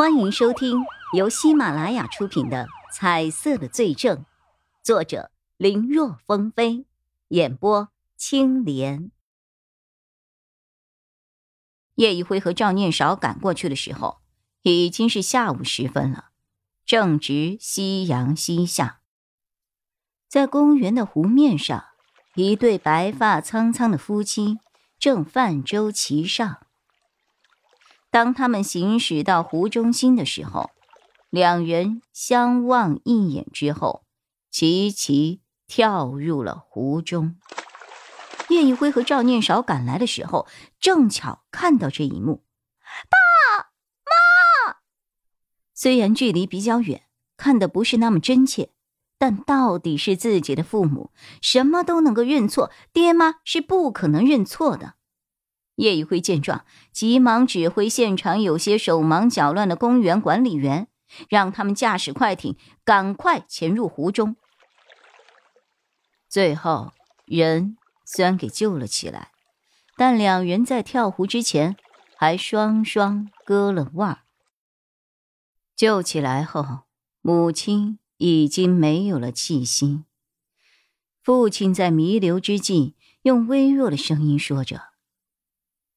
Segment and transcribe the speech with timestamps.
[0.00, 4.16] 欢迎收听由喜马拉雅出品的《彩色的罪证》，
[4.82, 6.86] 作者林若风飞，
[7.28, 9.10] 演播青莲。
[11.96, 14.22] 叶一辉和赵念韶赶过去的时候，
[14.62, 16.30] 已经是下午时分了，
[16.86, 19.02] 正值夕阳西下。
[20.26, 21.84] 在公园的湖面上，
[22.36, 24.56] 一对白发苍苍的夫妻
[24.98, 26.66] 正泛舟其上。
[28.10, 30.70] 当他们行驶到湖中心的时候，
[31.30, 34.04] 两人相望一眼之后，
[34.50, 37.36] 齐齐跳入了湖中。
[38.48, 40.48] 叶一辉和赵念少赶来的时候，
[40.80, 42.42] 正巧看到这一幕。
[43.08, 43.70] 爸
[44.04, 44.78] 妈，
[45.72, 47.04] 虽然距离比较远，
[47.36, 48.70] 看的不是那么真切，
[49.18, 54.94] 但到底是自己的父母，什么都能够认错，爹妈是不可能认错的。
[55.80, 60.88] 叶一辉见状，急忙指挥现场有些手忙脚乱的公园管理员，
[61.30, 64.36] 让他们驾驶快艇赶快潜入湖中。
[66.28, 66.92] 最后，
[67.24, 69.30] 人虽然给救了起来，
[69.96, 71.76] 但两人在跳湖之前
[72.14, 74.20] 还双双割了腕。
[75.74, 76.80] 救起来后，
[77.22, 80.04] 母亲已经没有了气息，
[81.22, 84.89] 父亲在弥留之际，用微弱的声音说着。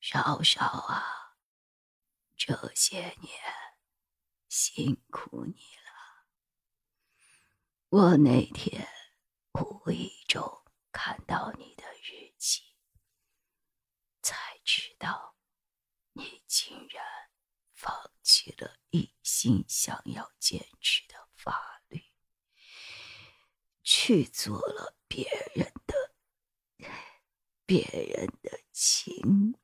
[0.00, 1.36] 少少啊，
[2.36, 3.40] 这些年
[4.48, 6.26] 辛苦你了。
[7.90, 8.88] 我那天
[9.52, 12.62] 无意中看到你的日记，
[14.22, 15.36] 才知道
[16.12, 17.04] 你竟然
[17.72, 22.04] 放弃了一心想要坚持的法律，
[23.82, 26.12] 去做了别人的
[27.66, 29.58] 别人的情。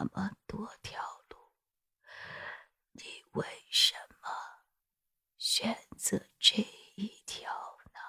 [0.00, 1.50] 那么多条路，
[2.92, 4.28] 你为什么
[5.36, 6.54] 选择这
[6.94, 7.50] 一条
[7.86, 8.00] 呢？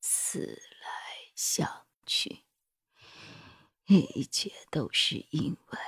[0.00, 2.44] 思来想去，
[3.86, 5.78] 一切都是因为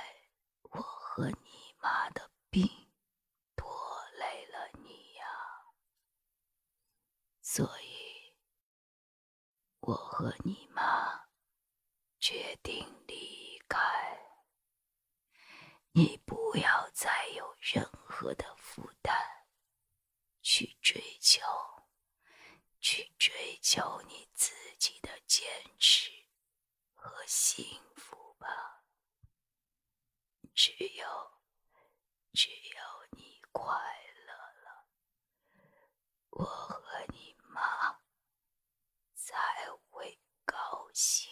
[0.63, 2.67] 我和你妈的病
[3.55, 5.23] 拖累了你呀，
[7.41, 8.35] 所以
[9.79, 11.29] 我和你妈
[12.19, 12.98] 决定。
[13.69, 13.79] 该
[15.91, 19.13] 你不要再有任何的负担，
[20.41, 21.41] 去追求，
[22.79, 25.47] 去追求你自己的坚
[25.77, 26.11] 持
[26.93, 28.83] 和幸福吧。
[30.53, 31.31] 只有，
[32.33, 33.73] 只有你快
[34.25, 34.87] 乐了，
[36.31, 37.99] 我和你妈
[39.15, 39.35] 才
[39.89, 41.31] 会高兴。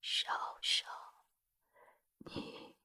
[0.00, 0.86] 少少，
[2.18, 2.76] 你。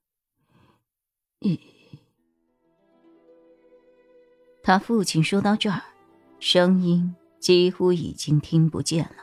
[4.64, 5.84] 他父亲说到这儿，
[6.40, 9.18] 声音几乎已经听不见了。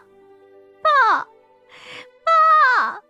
[0.83, 1.25] 爸，
[2.25, 3.03] 爸，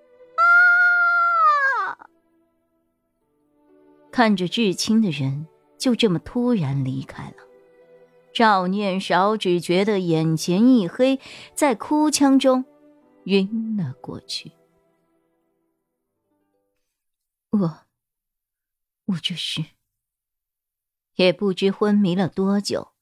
[1.87, 2.09] 啊！
[4.11, 5.47] 看着至亲的人
[5.77, 7.37] 就这么突然离开了，
[8.33, 11.21] 赵念少只觉得眼前一黑，
[11.55, 12.65] 在哭腔中
[13.25, 14.53] 晕了过去。
[17.51, 17.79] 我。
[19.13, 19.65] 我这是，
[21.17, 22.93] 也不知昏迷了多久。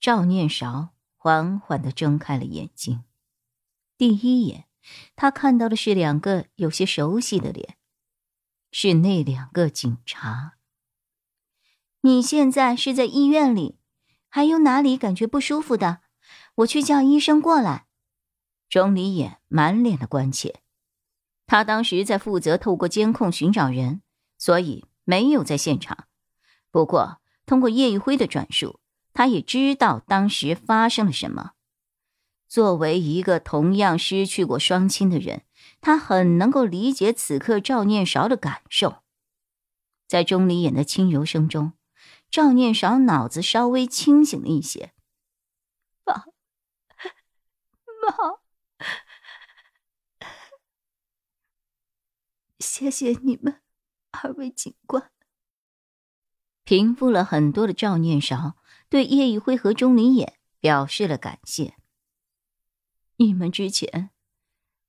[0.00, 3.04] 赵念韶缓缓的睁开了眼睛，
[3.96, 4.66] 第一眼，
[5.14, 7.76] 他看到的是两个有些熟悉的脸，
[8.70, 10.56] 是那两个警察。
[12.00, 13.78] 你现在是在医院里，
[14.28, 16.00] 还有哪里感觉不舒服的？
[16.56, 17.86] 我去叫医生过来。
[18.68, 20.56] 钟离眼满脸的关切，
[21.46, 24.02] 他当时在负责透过监控寻找人，
[24.38, 24.84] 所以。
[25.06, 26.08] 没有在现场，
[26.72, 28.80] 不过通过叶一辉的转述，
[29.14, 31.52] 他也知道当时发生了什么。
[32.48, 35.44] 作为一个同样失去过双亲的人，
[35.80, 39.02] 他很能够理解此刻赵念韶的感受。
[40.08, 41.72] 在钟离眼的轻柔声中，
[42.28, 44.92] 赵念韶脑子稍微清醒了一些。
[46.04, 46.26] 爸，
[48.02, 48.40] 妈，
[52.58, 53.65] 谢谢你们。
[54.22, 55.10] 二位警官，
[56.64, 58.56] 平复了很多的赵念韶
[58.88, 61.76] 对叶一辉和钟离眼表示了感谢。
[63.16, 64.10] 你们之前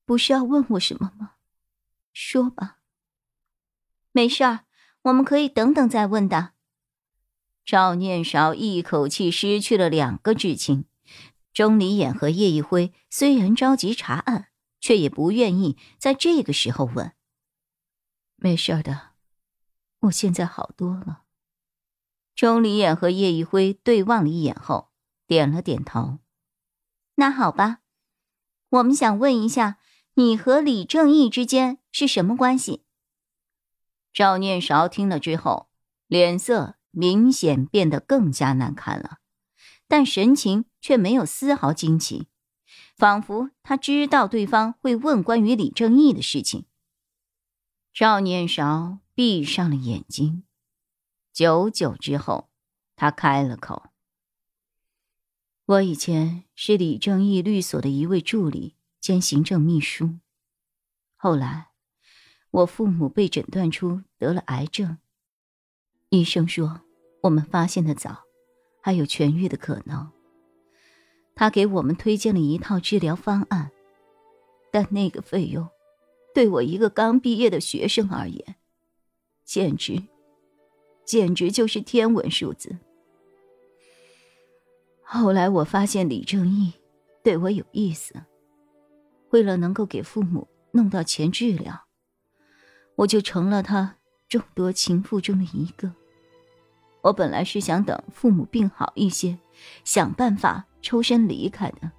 [0.04, 1.32] 不是要问我什么吗？
[2.12, 2.78] 说吧。
[4.12, 4.64] 没事儿，
[5.02, 6.52] 我们可以等等再问的。
[7.64, 10.86] 赵念韶一口气失去了两个至亲，
[11.52, 14.48] 钟离眼和叶一辉虽然着急查案，
[14.80, 17.12] 却也不愿意在这个时候问。
[18.36, 19.07] 没事的。
[20.00, 21.22] 我现在好多了。
[22.34, 24.90] 钟离眼和叶一辉对望了一眼后，
[25.26, 26.18] 点了点头。
[27.16, 27.80] 那好吧，
[28.68, 29.78] 我们想问一下，
[30.14, 32.84] 你和李正义之间是什么关系？
[34.12, 35.68] 赵念韶听了之后，
[36.06, 39.18] 脸色明显变得更加难看了，
[39.88, 42.28] 但神情却没有丝毫惊奇，
[42.96, 46.66] 仿佛他知道对方会问关于李正义的事情。
[47.92, 50.44] 赵念韶闭上了眼睛，
[51.32, 52.50] 久久之后，
[52.94, 53.86] 他开了口。
[55.66, 60.20] 我以前是李正义律所的一位助理兼行政秘书，
[61.16, 61.70] 后来
[62.52, 64.98] 我父母被诊断出得了癌症，
[66.10, 66.82] 医生说
[67.24, 68.22] 我们发现的早，
[68.80, 70.12] 还有痊愈的可能。
[71.34, 73.72] 他给我们推荐了一套治疗方案，
[74.70, 75.68] 但那个费用，
[76.32, 78.54] 对我一个刚毕业的学生而言，
[79.48, 80.02] 简直，
[81.06, 82.76] 简直就是天文数字。
[85.02, 86.74] 后来我发现李正义
[87.24, 88.14] 对我有意思，
[89.30, 91.86] 为了能够给父母弄到钱治疗，
[92.94, 93.96] 我就成了他
[94.28, 95.90] 众多情妇中的一个。
[97.00, 99.38] 我本来是想等父母病好一些，
[99.82, 101.90] 想办法抽身离开的。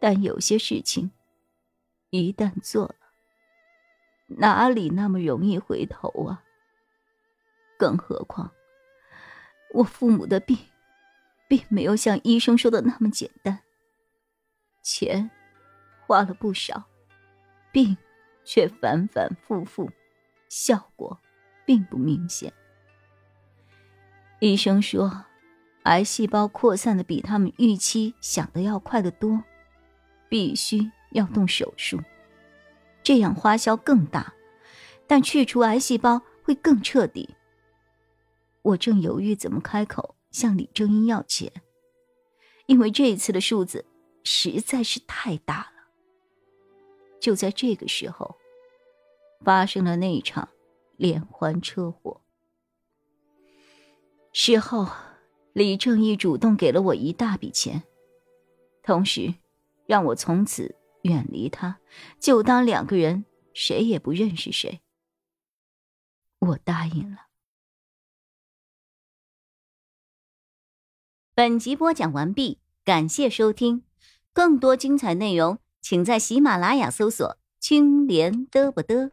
[0.00, 1.10] 但有些事情，
[2.08, 3.07] 一旦做了，
[4.28, 6.44] 哪里那么容易回头啊？
[7.78, 8.52] 更何况，
[9.74, 10.56] 我父母的病。
[11.48, 13.60] 并没有像医生说的那么简单。
[14.82, 15.30] 钱
[16.06, 16.84] 花了不少，
[17.72, 17.96] 病
[18.44, 19.90] 却反反复复，
[20.50, 21.18] 效果
[21.64, 22.52] 并不明显。
[24.40, 25.24] 医生说，
[25.84, 29.42] 癌细胞扩散的比他们预期想的要快得多，
[30.28, 31.98] 必须要动手术，
[33.08, 34.34] 这样花销更大，
[35.06, 37.34] 但去除癌细胞会更彻底。
[38.60, 40.14] 我正犹豫怎么开口。
[40.30, 41.50] 向李正英要钱，
[42.66, 43.86] 因为这一次的数字
[44.24, 45.88] 实在是太大了。
[47.18, 48.36] 就在这个时候，
[49.42, 50.46] 发生了那一场
[50.98, 52.20] 连环车祸。
[54.34, 54.86] 事后，
[55.54, 57.82] 李正义主动给了我一大笔钱，
[58.82, 59.34] 同时
[59.86, 61.80] 让我从此远离他，
[62.18, 63.24] 就当两个人
[63.54, 64.80] 谁也不认识谁。
[66.40, 67.28] 我答应了。
[71.34, 73.84] 本集播讲完毕，感谢收听，
[74.32, 79.12] 更多精彩内容，请在喜马拉雅搜索“青莲嘚不嘚”。